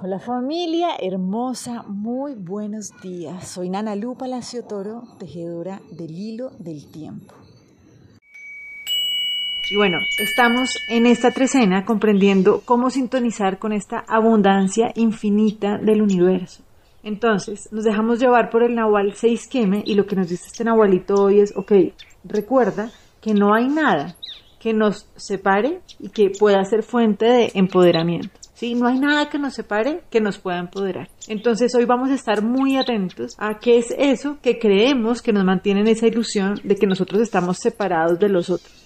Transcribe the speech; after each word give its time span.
Hola 0.00 0.20
familia 0.20 0.90
hermosa, 1.00 1.82
muy 1.88 2.34
buenos 2.34 2.92
días. 3.02 3.48
Soy 3.48 3.68
Nana 3.68 3.96
Lu 3.96 4.14
Palacio 4.14 4.62
Toro, 4.62 5.02
tejedora 5.18 5.80
del 5.90 6.12
hilo 6.12 6.52
del 6.60 6.88
tiempo. 6.88 7.34
Y 9.68 9.76
bueno, 9.76 9.98
estamos 10.20 10.78
en 10.88 11.06
esta 11.06 11.32
trecena 11.32 11.84
comprendiendo 11.84 12.62
cómo 12.64 12.90
sintonizar 12.90 13.58
con 13.58 13.72
esta 13.72 14.04
abundancia 14.06 14.92
infinita 14.94 15.78
del 15.78 16.00
universo. 16.00 16.62
Entonces, 17.02 17.68
nos 17.72 17.82
dejamos 17.82 18.20
llevar 18.20 18.50
por 18.50 18.62
el 18.62 18.76
Nahual 18.76 19.14
6 19.16 19.48
Queme 19.48 19.82
y 19.84 19.96
lo 19.96 20.06
que 20.06 20.14
nos 20.14 20.28
dice 20.28 20.46
este 20.46 20.62
Nahualito 20.62 21.14
hoy 21.14 21.40
es, 21.40 21.56
ok, 21.56 21.72
recuerda 22.22 22.92
que 23.20 23.34
no 23.34 23.52
hay 23.52 23.66
nada 23.66 24.14
que 24.60 24.72
nos 24.72 25.08
separe 25.16 25.80
y 25.98 26.10
que 26.10 26.30
pueda 26.30 26.64
ser 26.64 26.84
fuente 26.84 27.24
de 27.24 27.50
empoderamiento. 27.54 28.37
¿Sí? 28.58 28.74
No 28.74 28.88
hay 28.88 28.98
nada 28.98 29.28
que 29.28 29.38
nos 29.38 29.54
separe 29.54 30.02
que 30.10 30.20
nos 30.20 30.38
pueda 30.38 30.58
empoderar. 30.58 31.08
Entonces 31.28 31.74
hoy 31.76 31.84
vamos 31.84 32.10
a 32.10 32.14
estar 32.14 32.42
muy 32.42 32.76
atentos 32.76 33.36
a 33.38 33.58
qué 33.60 33.78
es 33.78 33.94
eso 33.96 34.38
que 34.42 34.58
creemos 34.58 35.22
que 35.22 35.32
nos 35.32 35.44
mantiene 35.44 35.80
en 35.80 35.88
esa 35.88 36.08
ilusión 36.08 36.60
de 36.64 36.74
que 36.74 36.86
nosotros 36.86 37.22
estamos 37.22 37.58
separados 37.58 38.18
de 38.18 38.28
los 38.28 38.50
otros. 38.50 38.84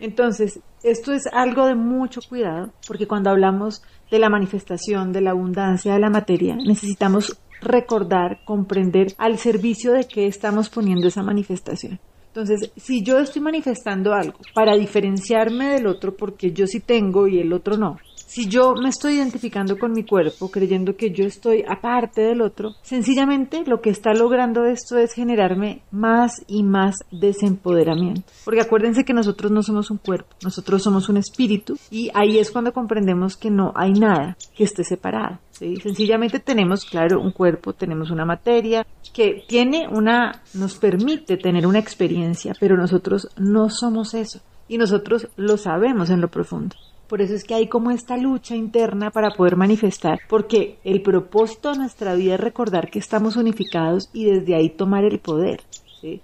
Entonces, 0.00 0.60
esto 0.82 1.12
es 1.12 1.22
algo 1.32 1.66
de 1.66 1.74
mucho 1.74 2.20
cuidado 2.28 2.72
porque 2.86 3.06
cuando 3.06 3.30
hablamos 3.30 3.82
de 4.10 4.18
la 4.18 4.28
manifestación, 4.28 5.12
de 5.12 5.22
la 5.22 5.30
abundancia 5.30 5.94
de 5.94 6.00
la 6.00 6.10
materia, 6.10 6.56
necesitamos 6.56 7.38
recordar, 7.62 8.40
comprender 8.44 9.08
al 9.18 9.38
servicio 9.38 9.92
de 9.92 10.04
qué 10.04 10.26
estamos 10.26 10.68
poniendo 10.68 11.08
esa 11.08 11.22
manifestación. 11.22 12.00
Entonces, 12.28 12.70
si 12.76 13.02
yo 13.02 13.18
estoy 13.18 13.42
manifestando 13.42 14.14
algo 14.14 14.38
para 14.54 14.74
diferenciarme 14.74 15.68
del 15.68 15.86
otro 15.86 16.16
porque 16.16 16.52
yo 16.52 16.66
sí 16.66 16.80
tengo 16.80 17.28
y 17.28 17.38
el 17.38 17.52
otro 17.52 17.76
no, 17.76 17.98
si 18.32 18.48
yo 18.48 18.72
me 18.74 18.88
estoy 18.88 19.16
identificando 19.16 19.78
con 19.78 19.92
mi 19.92 20.04
cuerpo, 20.04 20.50
creyendo 20.50 20.96
que 20.96 21.10
yo 21.10 21.26
estoy 21.26 21.62
aparte 21.68 22.22
del 22.22 22.40
otro, 22.40 22.76
sencillamente 22.80 23.62
lo 23.66 23.82
que 23.82 23.90
está 23.90 24.14
logrando 24.14 24.64
esto 24.64 24.96
es 24.96 25.12
generarme 25.12 25.82
más 25.90 26.42
y 26.46 26.62
más 26.62 26.96
desempoderamiento. 27.10 28.22
Porque 28.46 28.62
acuérdense 28.62 29.04
que 29.04 29.12
nosotros 29.12 29.52
no 29.52 29.62
somos 29.62 29.90
un 29.90 29.98
cuerpo, 29.98 30.34
nosotros 30.42 30.82
somos 30.82 31.10
un 31.10 31.18
espíritu 31.18 31.76
y 31.90 32.10
ahí 32.14 32.38
es 32.38 32.50
cuando 32.50 32.72
comprendemos 32.72 33.36
que 33.36 33.50
no 33.50 33.74
hay 33.76 33.92
nada 33.92 34.38
que 34.56 34.64
esté 34.64 34.82
separado. 34.82 35.38
Sencillamente 35.50 36.40
tenemos, 36.40 36.86
claro, 36.86 37.20
un 37.20 37.32
cuerpo, 37.32 37.74
tenemos 37.74 38.10
una 38.10 38.24
materia 38.24 38.86
que 39.12 39.44
tiene 39.46 39.86
una, 39.90 40.40
nos 40.54 40.76
permite 40.76 41.36
tener 41.36 41.66
una 41.66 41.80
experiencia, 41.80 42.54
pero 42.58 42.78
nosotros 42.78 43.28
no 43.36 43.68
somos 43.68 44.14
eso 44.14 44.40
y 44.68 44.78
nosotros 44.78 45.28
lo 45.36 45.58
sabemos 45.58 46.08
en 46.08 46.22
lo 46.22 46.28
profundo. 46.28 46.76
Por 47.12 47.20
eso 47.20 47.34
es 47.34 47.44
que 47.44 47.52
hay 47.52 47.68
como 47.68 47.90
esta 47.90 48.16
lucha 48.16 48.56
interna 48.56 49.10
para 49.10 49.32
poder 49.32 49.54
manifestar, 49.54 50.20
porque 50.30 50.78
el 50.82 51.02
propósito 51.02 51.70
de 51.70 51.76
nuestra 51.76 52.14
vida 52.14 52.36
es 52.36 52.40
recordar 52.40 52.88
que 52.88 52.98
estamos 52.98 53.36
unificados 53.36 54.08
y 54.14 54.24
desde 54.24 54.54
ahí 54.54 54.70
tomar 54.70 55.04
el 55.04 55.18
poder. 55.18 55.60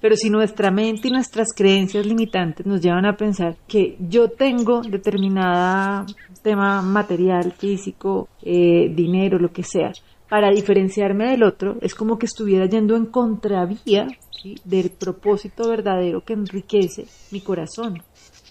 Pero 0.00 0.16
si 0.16 0.30
nuestra 0.30 0.70
mente 0.70 1.08
y 1.08 1.10
nuestras 1.10 1.48
creencias 1.54 2.06
limitantes 2.06 2.64
nos 2.64 2.80
llevan 2.80 3.04
a 3.04 3.18
pensar 3.18 3.58
que 3.68 3.98
yo 4.00 4.30
tengo 4.30 4.80
determinada 4.80 6.06
tema 6.40 6.80
material, 6.80 7.52
físico, 7.52 8.26
eh, 8.40 8.90
dinero, 8.90 9.38
lo 9.38 9.52
que 9.52 9.64
sea, 9.64 9.92
para 10.30 10.50
diferenciarme 10.50 11.32
del 11.32 11.42
otro, 11.42 11.76
es 11.82 11.94
como 11.94 12.18
que 12.18 12.24
estuviera 12.24 12.64
yendo 12.64 12.96
en 12.96 13.04
contravía 13.04 14.06
del 14.64 14.88
propósito 14.88 15.68
verdadero 15.68 16.24
que 16.24 16.32
enriquece 16.32 17.04
mi 17.30 17.42
corazón. 17.42 18.02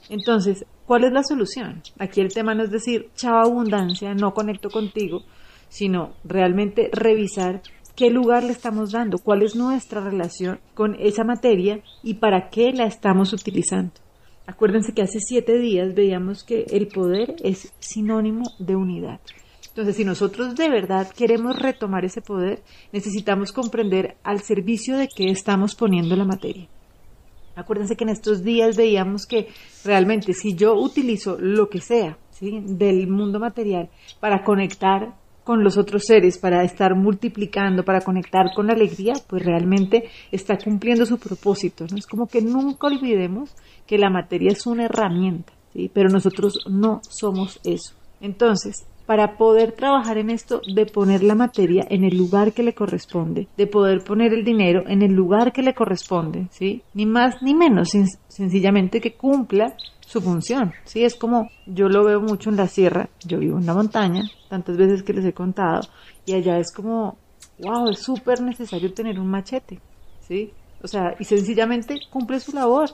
Entonces, 0.09 0.65
¿cuál 0.87 1.03
es 1.03 1.11
la 1.11 1.21
solución? 1.21 1.83
Aquí 1.99 2.21
el 2.21 2.33
tema 2.33 2.55
no 2.55 2.63
es 2.63 2.71
decir, 2.71 3.09
chao 3.15 3.37
abundancia, 3.37 4.15
no 4.15 4.33
conecto 4.33 4.69
contigo, 4.69 5.23
sino 5.69 6.13
realmente 6.23 6.89
revisar 6.91 7.61
qué 7.95 8.09
lugar 8.09 8.43
le 8.43 8.53
estamos 8.53 8.91
dando, 8.91 9.17
cuál 9.17 9.43
es 9.43 9.55
nuestra 9.55 10.01
relación 10.01 10.59
con 10.73 10.95
esa 10.99 11.23
materia 11.23 11.81
y 12.03 12.15
para 12.15 12.49
qué 12.49 12.71
la 12.71 12.85
estamos 12.85 13.33
utilizando. 13.33 13.93
Acuérdense 14.45 14.93
que 14.93 15.01
hace 15.01 15.19
siete 15.19 15.59
días 15.59 15.93
veíamos 15.93 16.43
que 16.43 16.65
el 16.69 16.87
poder 16.87 17.35
es 17.43 17.73
sinónimo 17.79 18.43
de 18.59 18.77
unidad. 18.77 19.19
Entonces, 19.67 19.97
si 19.97 20.05
nosotros 20.05 20.55
de 20.55 20.69
verdad 20.69 21.11
queremos 21.11 21.59
retomar 21.59 22.05
ese 22.05 22.21
poder, 22.21 22.63
necesitamos 22.93 23.51
comprender 23.51 24.15
al 24.23 24.41
servicio 24.41 24.97
de 24.97 25.09
qué 25.13 25.29
estamos 25.29 25.75
poniendo 25.75 26.15
la 26.15 26.25
materia. 26.25 26.69
Acuérdense 27.57 27.95
que 27.95 28.03
en 28.03 28.11
estos 28.11 28.43
días 28.43 28.77
veíamos 28.77 29.25
que 29.25 29.47
realmente 29.83 30.33
si 30.33 30.55
yo 30.55 30.75
utilizo 30.75 31.37
lo 31.39 31.69
que 31.69 31.81
sea 31.81 32.17
del 32.39 33.07
mundo 33.07 33.39
material 33.39 33.89
para 34.19 34.43
conectar 34.43 35.15
con 35.43 35.63
los 35.63 35.75
otros 35.75 36.03
seres, 36.05 36.37
para 36.37 36.63
estar 36.63 36.93
multiplicando, 36.93 37.83
para 37.83 38.01
conectar 38.01 38.53
con 38.53 38.67
la 38.67 38.73
alegría, 38.73 39.13
pues 39.27 39.43
realmente 39.43 40.09
está 40.31 40.57
cumpliendo 40.57 41.05
su 41.05 41.17
propósito. 41.17 41.85
¿no? 41.89 41.97
Es 41.97 42.05
como 42.05 42.27
que 42.27 42.41
nunca 42.41 42.87
olvidemos 42.87 43.55
que 43.87 43.97
la 43.97 44.11
materia 44.11 44.51
es 44.51 44.67
una 44.67 44.85
herramienta, 44.85 45.53
¿sí? 45.73 45.89
pero 45.91 46.09
nosotros 46.09 46.65
no 46.69 46.99
somos 47.09 47.59
eso. 47.63 47.95
Entonces, 48.21 48.85
para 49.07 49.37
poder 49.37 49.71
trabajar 49.71 50.17
en 50.17 50.29
esto 50.29 50.61
de 50.75 50.85
poner 50.85 51.23
la 51.23 51.33
materia 51.33 51.87
en 51.89 52.03
el 52.03 52.15
lugar 52.15 52.51
que 52.51 52.61
le 52.61 52.75
corresponde, 52.75 53.47
de 53.55 53.65
poder 53.65 54.03
poner 54.03 54.33
el 54.33 54.43
dinero 54.43 54.83
en 54.85 55.01
el 55.01 55.13
lugar 55.13 55.53
que 55.53 55.63
le 55.63 55.73
corresponde, 55.73 56.47
¿sí? 56.51 56.83
Ni 56.93 57.05
más 57.05 57.41
ni 57.41 57.55
menos, 57.55 57.91
sencillamente 58.27 58.99
que 58.99 59.13
cumpla 59.13 59.73
su 60.01 60.21
función, 60.21 60.73
¿sí? 60.83 61.05
Es 61.05 61.15
como 61.15 61.49
yo 61.65 61.87
lo 61.87 62.03
veo 62.03 62.19
mucho 62.19 62.49
en 62.49 62.57
la 62.57 62.67
sierra, 62.67 63.09
yo 63.25 63.39
vivo 63.39 63.57
en 63.57 63.65
la 63.65 63.73
montaña, 63.73 64.23
tantas 64.49 64.75
veces 64.75 65.03
que 65.03 65.13
les 65.13 65.25
he 65.25 65.33
contado, 65.33 65.81
y 66.25 66.33
allá 66.33 66.59
es 66.59 66.73
como, 66.73 67.17
wow, 67.59 67.89
es 67.89 67.99
súper 67.99 68.41
necesario 68.41 68.93
tener 68.93 69.19
un 69.21 69.29
machete, 69.29 69.79
¿sí? 70.19 70.51
O 70.83 70.87
sea, 70.87 71.15
y 71.17 71.23
sencillamente 71.23 71.95
cumple 72.11 72.41
su 72.41 72.51
labor, 72.51 72.89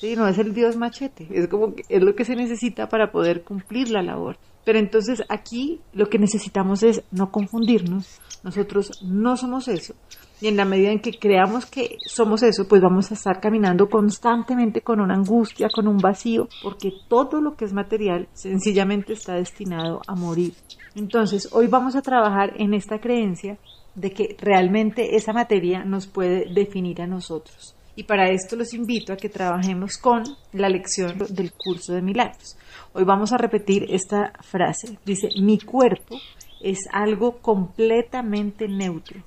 ¿sí? 0.00 0.16
No 0.16 0.26
es 0.26 0.38
el 0.38 0.54
dios 0.54 0.76
machete, 0.76 1.28
es 1.30 1.48
como 1.48 1.74
es 1.88 2.02
lo 2.02 2.14
que 2.14 2.24
se 2.24 2.36
necesita 2.36 2.88
para 2.88 3.10
poder 3.10 3.42
cumplir 3.42 3.90
la 3.90 4.02
labor. 4.02 4.36
Pero 4.64 4.78
entonces 4.78 5.22
aquí 5.28 5.80
lo 5.94 6.10
que 6.10 6.18
necesitamos 6.18 6.82
es 6.82 7.02
no 7.10 7.30
confundirnos. 7.30 8.20
Nosotros 8.42 9.02
no 9.02 9.36
somos 9.36 9.66
eso. 9.66 9.94
Y 10.40 10.46
en 10.46 10.56
la 10.56 10.64
medida 10.64 10.90
en 10.90 11.00
que 11.00 11.18
creamos 11.18 11.66
que 11.66 11.96
somos 12.06 12.42
eso, 12.42 12.68
pues 12.68 12.80
vamos 12.80 13.10
a 13.10 13.14
estar 13.14 13.40
caminando 13.40 13.88
constantemente 13.88 14.82
con 14.82 15.00
una 15.00 15.14
angustia, 15.14 15.68
con 15.74 15.88
un 15.88 15.96
vacío, 15.96 16.48
porque 16.62 16.92
todo 17.08 17.40
lo 17.40 17.56
que 17.56 17.64
es 17.64 17.72
material 17.72 18.28
sencillamente 18.34 19.14
está 19.14 19.34
destinado 19.34 20.02
a 20.06 20.14
morir. 20.14 20.52
Entonces, 20.94 21.48
hoy 21.52 21.66
vamos 21.66 21.96
a 21.96 22.02
trabajar 22.02 22.52
en 22.56 22.74
esta 22.74 23.00
creencia 23.00 23.58
de 23.94 24.12
que 24.12 24.36
realmente 24.38 25.16
esa 25.16 25.32
materia 25.32 25.84
nos 25.84 26.06
puede 26.06 26.44
definir 26.52 27.00
a 27.00 27.06
nosotros. 27.06 27.74
Y 27.98 28.04
para 28.04 28.30
esto 28.30 28.54
los 28.54 28.74
invito 28.74 29.12
a 29.12 29.16
que 29.16 29.28
trabajemos 29.28 29.98
con 29.98 30.22
la 30.52 30.68
lección 30.68 31.18
del 31.30 31.52
curso 31.52 31.94
de 31.94 32.00
milagros. 32.00 32.56
Hoy 32.92 33.02
vamos 33.02 33.32
a 33.32 33.38
repetir 33.38 33.86
esta 33.88 34.34
frase. 34.40 35.00
Dice, 35.04 35.30
mi 35.40 35.58
cuerpo 35.58 36.16
es 36.60 36.78
algo 36.92 37.38
completamente 37.38 38.68
neutro. 38.68 39.20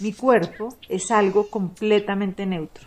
Mi 0.00 0.12
cuerpo 0.12 0.74
es 0.88 1.12
algo 1.12 1.48
completamente 1.50 2.46
neutro. 2.46 2.84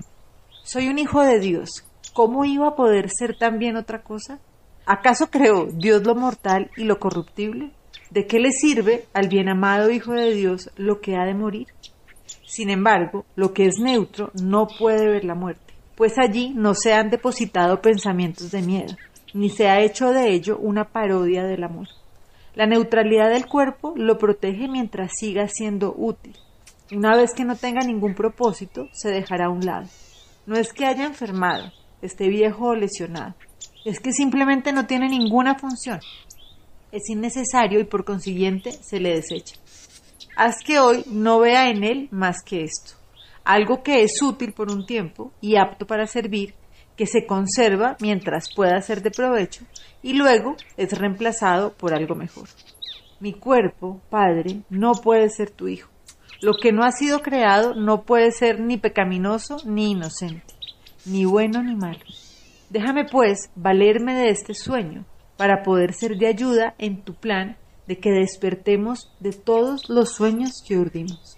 Soy 0.61 0.89
un 0.89 1.00
hijo 1.00 1.22
de 1.22 1.40
Dios. 1.40 1.85
¿Cómo 2.11 2.44
iba 2.44 2.67
a 2.67 2.75
poder 2.75 3.09
ser 3.09 3.38
también 3.38 3.78
otra 3.78 4.03
cosa? 4.03 4.41
¿Acaso 4.85 5.29
creó 5.29 5.67
Dios 5.72 6.03
lo 6.03 6.16
mortal 6.16 6.69
y 6.75 6.84
lo 6.84 7.00
corruptible? 7.00 7.72
¿De 8.11 8.28
qué 8.28 8.40
le 8.40 8.51
sirve 8.51 9.05
al 9.13 9.29
bien 9.29 9.47
amado 9.47 9.90
Hijo 9.90 10.11
de 10.11 10.34
Dios 10.34 10.69
lo 10.75 11.00
que 11.00 11.16
ha 11.16 11.23
de 11.23 11.34
morir? 11.34 11.67
Sin 12.45 12.69
embargo, 12.69 13.25
lo 13.35 13.53
que 13.53 13.66
es 13.66 13.79
neutro 13.79 14.31
no 14.41 14.67
puede 14.67 15.07
ver 15.07 15.25
la 15.25 15.35
muerte, 15.35 15.73
pues 15.95 16.17
allí 16.17 16.53
no 16.56 16.73
se 16.73 16.94
han 16.94 17.09
depositado 17.09 17.81
pensamientos 17.81 18.51
de 18.51 18.61
miedo 18.61 18.95
ni 19.34 19.50
se 19.50 19.67
ha 19.67 19.81
hecho 19.81 20.11
de 20.11 20.34
ello 20.34 20.57
una 20.57 20.85
parodia 20.85 21.44
del 21.44 21.63
amor. 21.63 21.88
La 22.56 22.67
neutralidad 22.67 23.31
del 23.31 23.47
cuerpo 23.47 23.94
lo 23.95 24.17
protege 24.17 24.67
mientras 24.67 25.11
siga 25.17 25.47
siendo 25.47 25.93
útil. 25.97 26.35
Una 26.91 27.17
vez 27.17 27.31
que 27.35 27.43
no 27.43 27.55
tenga 27.55 27.81
ningún 27.81 28.14
propósito, 28.14 28.87
se 28.93 29.09
dejará 29.09 29.47
a 29.47 29.49
un 29.49 29.66
lado. 29.66 29.87
No 30.46 30.55
es 30.55 30.72
que 30.72 30.85
haya 30.85 31.05
enfermado, 31.05 31.72
esté 32.02 32.28
viejo 32.28 32.67
o 32.67 32.76
lesionado, 32.76 33.34
es 33.85 33.99
que 33.99 34.11
simplemente 34.11 34.72
no 34.72 34.85
tiene 34.85 35.09
ninguna 35.09 35.55
función. 35.55 35.99
Es 36.91 37.09
innecesario 37.09 37.79
y 37.79 37.85
por 37.85 38.05
consiguiente 38.05 38.72
se 38.72 38.99
le 38.99 39.16
desecha. 39.16 39.55
Haz 40.35 40.64
que 40.66 40.80
hoy 40.80 41.03
no 41.08 41.40
vea 41.40 41.70
en 41.70 41.84
él 41.84 42.08
más 42.12 42.41
que 42.44 42.64
esto, 42.64 42.94
algo 43.44 43.84
que 43.84 44.02
es 44.02 44.20
útil 44.20 44.52
por 44.53 44.72
un 44.72 44.85
tiempo 44.88 45.32
y 45.41 45.58
apto 45.58 45.85
para 45.85 46.08
servir 46.08 46.56
que 46.97 47.06
se 47.06 47.28
conserva 47.28 47.97
mientras 48.02 48.52
pueda 48.53 48.82
ser 48.82 49.03
de 49.03 49.12
provecho 49.12 49.64
y 50.02 50.14
luego 50.14 50.56
es 50.76 50.97
reemplazado 50.97 51.74
por 51.74 51.94
algo 51.94 52.16
mejor. 52.16 52.47
Mi 53.20 53.34
cuerpo, 53.34 54.02
Padre, 54.09 54.62
no 54.70 54.94
puede 54.94 55.30
ser 55.30 55.52
tu 55.52 55.68
hijo. 55.68 55.90
Lo 56.41 56.53
que 56.56 56.72
no 56.72 56.84
ha 56.84 56.91
sido 56.91 57.20
creado 57.20 57.76
no 57.76 58.02
puede 58.02 58.32
ser 58.32 58.59
ni 58.59 58.78
pecaminoso 58.78 59.58
ni 59.66 59.91
inocente, 59.91 60.56
ni 61.06 61.26
bueno 61.26 61.62
ni 61.62 61.76
malo. 61.76 62.02
Déjame 62.72 63.06
pues 63.06 63.52
valerme 63.56 64.16
de 64.16 64.29
este 64.29 64.56
sueño 64.56 65.06
para 65.38 65.62
poder 65.62 65.94
ser 65.94 66.18
de 66.18 66.28
ayuda 66.28 66.74
en 66.79 67.03
tu 67.03 67.14
plan 67.14 67.56
de 67.88 68.00
que 68.00 68.12
despertemos 68.12 69.12
de 69.20 69.34
todos 69.34 69.90
los 69.90 70.14
sueños 70.14 70.64
que 70.68 70.78
urdimos. 70.78 71.38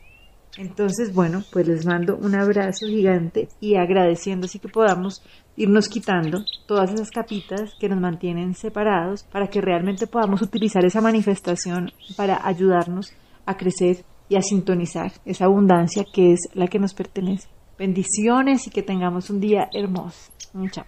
Entonces, 0.58 1.14
bueno, 1.14 1.44
pues 1.52 1.68
les 1.68 1.86
mando 1.86 2.16
un 2.16 2.34
abrazo 2.34 2.86
gigante 2.86 3.50
y 3.60 3.76
agradeciendo 3.76 4.46
así 4.46 4.60
que 4.60 4.70
podamos 4.70 5.22
irnos 5.58 5.90
quitando 5.90 6.46
todas 6.66 6.94
esas 6.94 7.12
capitas 7.12 7.74
que 7.80 7.90
nos 7.90 8.00
mantienen 8.00 8.56
separados 8.56 9.24
para 9.24 9.48
que 9.48 9.60
realmente 9.60 10.08
podamos 10.08 10.42
utilizar 10.42 10.86
esa 10.86 11.02
manifestación 11.02 11.92
para 12.16 12.48
ayudarnos 12.48 13.12
a 13.46 13.58
crecer 13.58 14.06
y 14.30 14.38
a 14.38 14.42
sintonizar 14.42 15.12
esa 15.26 15.46
abundancia 15.46 16.06
que 16.12 16.32
es 16.32 16.40
la 16.54 16.68
que 16.68 16.80
nos 16.80 16.94
pertenece. 16.94 17.50
Bendiciones 17.78 18.68
y 18.68 18.70
que 18.70 18.82
tengamos 18.82 19.30
un 19.30 19.42
día 19.42 19.68
hermoso. 19.74 20.32
Chao. 20.72 20.86